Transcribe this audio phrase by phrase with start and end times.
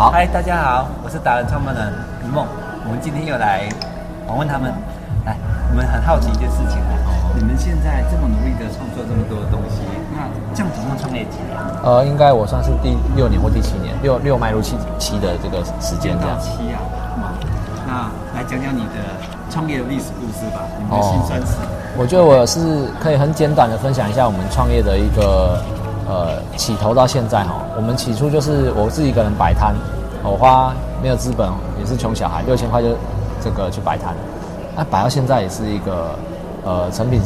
[0.00, 1.92] 好，嗨，大家好，我是达人创办人
[2.24, 2.46] 于梦。
[2.86, 3.68] 我们今天又来
[4.26, 4.72] 访问他们。
[5.26, 5.36] 来，
[5.68, 6.96] 我们很好奇一件事情啊，
[7.36, 9.84] 你们现在这么努力的创作这么多的东西，
[10.16, 10.24] 那
[10.56, 11.52] 这样总共创业几年？
[11.84, 16.40] 呃，应该我算是第六年或第七年，六六迈入七七的这个时间这样。
[16.40, 16.80] 七啊，
[17.84, 19.04] 那来讲讲你的
[19.50, 21.60] 创业的历史故事吧，你们的辛酸史。
[21.98, 25.60] 我觉得我是可以很简短的分享一下我们创业的一个
[26.10, 27.62] 呃起头到现在哈。
[27.76, 29.72] 我们起初就是我自己一个人摆摊，
[30.24, 31.48] 我花没有资本，
[31.78, 32.88] 也是穷小孩，六千块就
[33.40, 34.12] 这个去摆摊。
[34.76, 36.16] 那摆到现在也是一个
[36.64, 37.20] 呃成品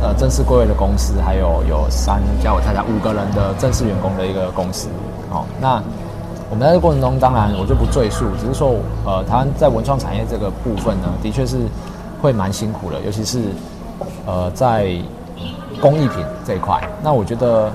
[0.00, 4.88] 呃正式归位的公司，还有有三加我太太五个人的正式员工的一个公司。
[5.28, 5.82] 好，那
[6.48, 11.58] 我们在这过程中，当然我就不赘述，只是说呃台湾在文创产业这个部分呢，的确是
[12.22, 13.42] 会蛮辛苦的，尤其是。
[14.26, 14.88] 呃，在
[15.80, 17.70] 工艺品这一块，那我觉得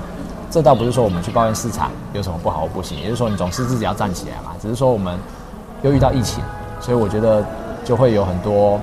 [0.50, 4.52] 这倒不是说我们去抱怨市场有什么不好或不行，也就是说你总是自己要站起来嘛。
[4.60, 5.18] 只是说我们
[5.82, 6.42] 又遇到疫情，
[6.80, 7.44] 所以我觉得
[7.84, 8.80] 就会有很多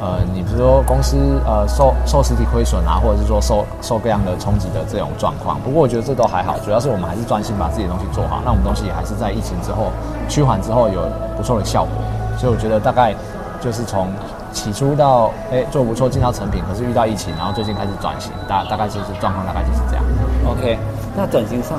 [0.00, 5.60] 呃，你比如说公司呃受受实体亏损啊，或者是说受受各样的冲击的这种状况。
[5.60, 8.40] 不过我觉得这都还好，主要是我们还是专心把自己的东西做好。
[8.44, 9.90] 那我们东西也还是在疫情之后
[10.28, 11.02] 趋缓之后有
[11.36, 11.92] 不错的效果，
[12.38, 13.14] 所以我觉得大概
[13.60, 14.12] 就是从。
[14.52, 20.04] 起初到哎做不错进到成品，可是遇到疫情，然后最近开始转型，大大概就是状况大概就是这样。
[20.46, 20.78] OK，
[21.16, 21.78] 那转型上，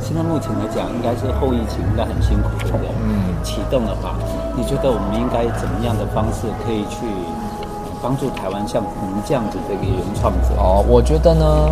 [0.00, 2.88] 现在目前来讲，应该是后疫情应该很辛苦，对不对？
[3.04, 3.34] 嗯。
[3.42, 4.14] 启动的话，
[4.56, 7.04] 你觉得我们应该怎么样的方式可以去
[8.00, 10.54] 帮助台湾像你们这样子的一个原创者？
[10.56, 11.68] 哦，我觉得呢，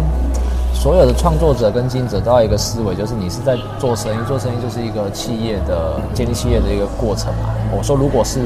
[0.74, 7.54] 所有的创作者跟经营者都要一个思维，就是你是在做生意，做生意就是一个企业的建立企业的一个过程嘛。
[7.70, 8.40] 我说，如果是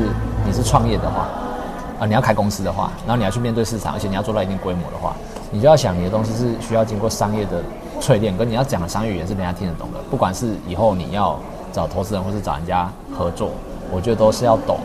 [0.44, 1.26] 你是创业的话。
[1.98, 5.14] 啊，你要开公司的话，然后你要去面对市场，而且你要做到一定规模的话，
[5.50, 7.62] 你就要想你的东西是需要经过商业的
[8.00, 9.98] 淬炼，跟你要讲的商业语言是人家听得懂的。
[10.10, 11.38] 不管是以后你要
[11.72, 13.50] 找投资人，或是找人家合作，
[13.92, 14.78] 我觉得都是要懂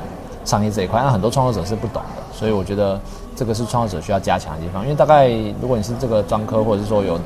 [0.46, 1.02] 商业这一块。
[1.02, 3.00] 那很多创作者是不懂的，所以我觉得
[3.36, 4.84] 这个是创作者需要加强的地方。
[4.84, 5.30] 因为大概
[5.62, 7.20] 如果你是这个专科，或者是说有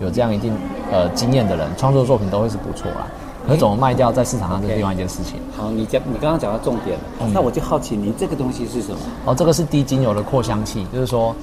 [0.00, 0.52] 有这样一定
[0.92, 3.06] 呃经验的人，创作作品都会是不错啦。
[3.48, 5.38] 可怎么卖掉在市场上，这是另外一件事情。
[5.38, 5.62] Okay.
[5.62, 8.98] 好，你讲你刚刚讲到重点，嗯，那我就好奇，你这个东西是什么？
[9.24, 11.34] 哦，这个是低精油的扩香器，就是说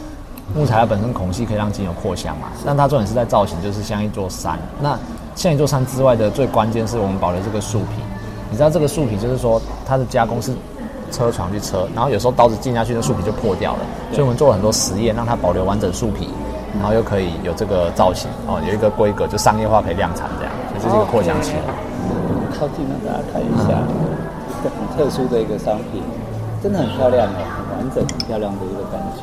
[0.56, 2.47] 木材它本身孔隙可以让精油扩香嘛。
[2.66, 4.57] 但它重点是在造型，就是像一座山。
[4.81, 4.97] 那
[5.36, 8.02] 像一座山之外的最关键是我们保留这个树皮。
[8.50, 10.53] 你知道这个树皮就是说它的加工是
[11.12, 13.80] 车床去车，然后有时候刀子进下去，那树皮就破掉了。
[14.12, 16.30] 所以我们做了很多实验，让它保留完整树皮，
[16.80, 20.53] 然后又可以有这个造型哦，有一个规格，就商业化可以量产这样。
[20.69, 21.53] 所以这是一个扩香器。
[22.57, 26.01] 靠近让大家看一下，一个很特殊的一个商品，
[26.62, 29.22] 真的很漂亮哦，很完整、很漂亮的一个感觉。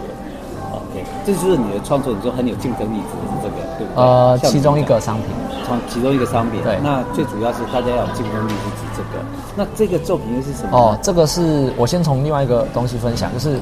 [0.70, 4.02] OK，这就是你的创作，你说很有竞争力，指的是这个，对不对？
[4.02, 5.26] 呃，其中一个商品，
[5.66, 6.62] 从其中一个商品。
[6.62, 9.24] 对，那最主要是大家要有竞争力，是指这个。
[9.56, 10.76] 那这个作品又是什么？
[10.76, 13.58] 哦，这个是我先从另外一个东西分享，就是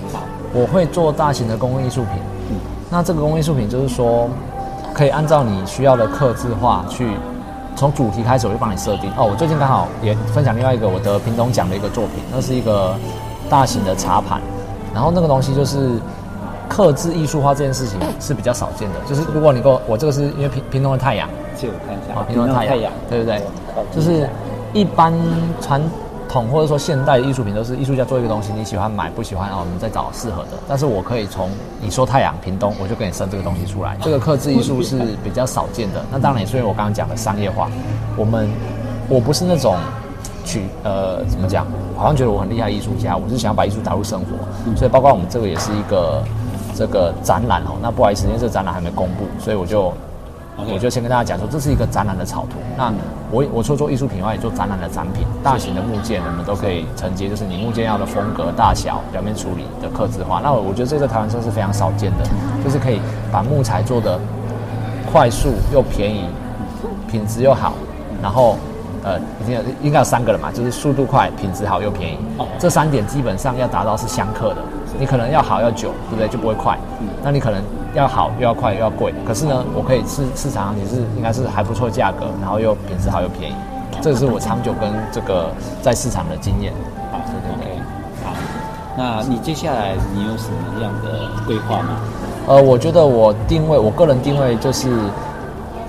[0.53, 2.12] 我会做大型的公共艺术品。
[2.50, 2.56] 嗯，
[2.91, 4.28] 那这个公共艺术品就是说，
[4.93, 7.09] 可以按照你需要的刻字化去。
[7.77, 9.27] 从主题开始，我就帮你设定哦。
[9.31, 12.94] 我最近刚好也分享另外一个我得屏东奖的一个作品，那是一个
[13.49, 14.41] 大型的茶盘，
[14.94, 15.99] 然后那个东西就是
[16.69, 18.97] 刻制艺术化这件事情是比较少见的。
[19.09, 23.43] 就是如果你给我，我这个是因为屏屏东的太阳，借我看一下，啊，屏东的太阳，对不，对？
[23.94, 24.28] 就是
[24.72, 25.12] 一般
[25.60, 25.83] 传。
[26.48, 29.59] 或者说现代的艺术品都是艺术家做一个东西，你喜欢买不喜欢啊？
[29.60, 30.50] 我们再找适合的。
[30.66, 33.97] 但是我可以从你说太阳屏东，我就给你生这个东西出来。
[34.00, 36.03] 这个刻字艺术是比较少见的。
[36.10, 37.71] 那当然也是因为我刚刚讲的商业化。
[38.16, 38.48] 我们
[39.09, 39.76] 我不是那种
[40.44, 41.66] 去呃怎么讲，
[41.97, 44.75] 好像觉得我很厉害艺术家，我是想要把艺术打入生活。
[44.75, 46.25] 所以包括我们这个也是一个
[46.75, 47.76] 这个展览哦。
[47.82, 49.92] 那不好意思，因为这个展览还没公布，所以我就。
[50.57, 52.59] 我就先跟大家讲说，这是一个展览的草图。
[52.77, 52.93] 那
[53.31, 55.27] 我我除了做艺术品外，也做展览的展品。
[55.43, 60.41] 大型的木件，我们都可以承接，就是你木件要的风格、大小、表面处理的刻字化。
[60.43, 62.25] 那我我觉得这个在台湾算是非常少见的，
[62.63, 63.01] 就是可以
[63.33, 64.19] 把木材做的
[65.11, 66.27] 快速又便宜，
[67.11, 67.73] 品质又好。
[68.23, 68.57] 然后
[69.03, 72.19] 呃，已经有应该有三个了嘛，就是速度快、品质好又便宜。
[72.59, 74.57] 这三点基本上要达到是相克的。
[74.98, 76.28] 你可能要好要久，对不对？
[76.28, 76.78] 就不会快。
[77.25, 77.60] 那你可能。
[77.94, 83.54] 要好又要快又要贵，可是呢，我可以市市场上也是应该是还不错价格，然后又品质好又便宜，
[84.00, 85.50] 这个是我长久跟这个
[85.83, 86.72] 在市场的经验。
[87.10, 87.78] 好，对对对。
[88.24, 88.33] 好，
[88.97, 92.00] 那你接下来你有什么样的规划吗？
[92.47, 94.88] 呃，我觉得我定位，我个人定位就是，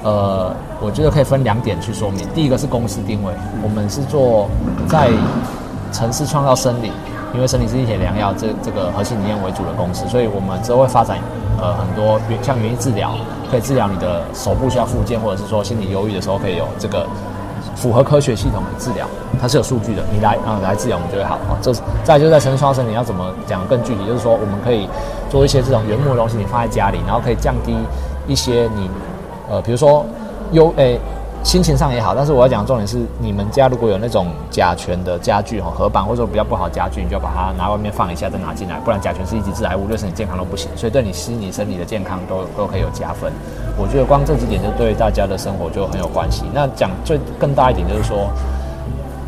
[0.03, 2.27] 呃，我觉得可以分两点去说明。
[2.35, 3.33] 第一个是公司定位，
[3.63, 4.49] 我们是做
[4.88, 5.09] 在
[5.94, 6.91] 城市创造生理，
[7.33, 11.17] 因为生理是一体良药，这这个核心理念为主的公司，所以我们之后会发展。
[11.61, 13.13] 呃，很多原像原因治疗，
[13.50, 17.07] 可以治疗你的手部需要复健，或者是说心理忧郁的时候，可以有这个
[17.75, 19.07] 符合科学系统的治疗，
[19.39, 21.57] 它是有数据的，你来啊、来治疗我们就会好啊。
[21.61, 21.71] 这
[22.03, 24.89] 再就是在成双生，你要怎么讲更具体，就是说我们可以
[25.29, 27.75] 做一些这种原木的东西，你放在家里，然后可以降低
[28.27, 28.89] 一些你
[29.49, 30.06] 呃比如说
[30.51, 30.99] 忧诶。
[31.44, 43.31] 心情上也好，但是我要讲的重点是，你们家如果有那种甲醛的家具哈，合板或者说比较不好的家具，你就要把它拿外面放一下，再拿进来，不然甲醛是一级致癌物，对身体健康都不行，所以对你心理、生理的健康都都可以有加分。
[43.78, 46.44] 我觉得光这几点就对大家的生活就很有关系。
[46.54, 48.30] 那讲最更大一点就是说，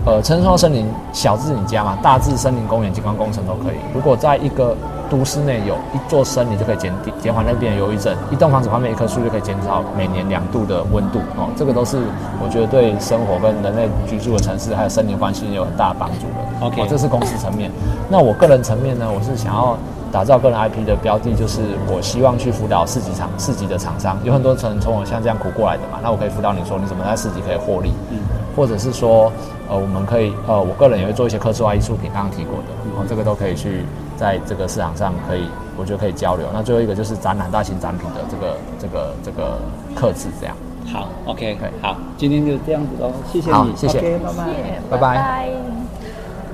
[0.05, 3.75] 呃，城市森林小至你家嘛，大至森林公园、景观工程都可以。
[3.93, 4.75] 如果在一个
[5.09, 11.19] 都市内有一座森林，就可以减减缓那边的忧郁症；一栋房子旁边一棵树，就可以减少每年两度的温度。
[11.37, 11.97] 哦，这个都是
[12.43, 16.65] 我觉得对生活跟人类居住的城市还有森林环境有很大的帮助的。
[16.65, 17.71] OK，哦，这是公司层面。
[18.09, 19.77] 那我个人层面呢，我是想要
[20.11, 25.99] 打造个人 IP 的标的，就是我希望去辅导市级厂、市级的厂商，有很多人从我像这样苦过来的嘛。
[26.01, 27.91] 那我可以辅导你说，你怎么在市级可以获利？
[28.11, 28.19] 嗯，
[28.55, 29.31] 或者是说，
[29.69, 33.83] 呃，我们可以，呃，我个人也会做一些客制化艺术品，刚刚提过的，然后，哦，这个都可以去。
[34.17, 35.43] 在这个市场上可以，
[35.75, 36.47] 我觉得可以交流。
[36.53, 39.59] 那最后一个就是展览大型展品的这个这个这个
[39.93, 40.55] 客制这样。
[40.85, 44.47] 好，OK，可以，好，今天就这样子喽，谢谢你，好，谢谢拜拜，
[44.89, 45.74] 拜拜。